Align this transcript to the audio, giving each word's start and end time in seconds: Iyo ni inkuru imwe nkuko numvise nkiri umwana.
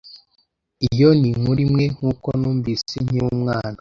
Iyo 0.87 1.09
ni 1.19 1.27
inkuru 1.31 1.59
imwe 1.67 1.85
nkuko 1.95 2.27
numvise 2.39 2.95
nkiri 3.03 3.25
umwana. 3.35 3.69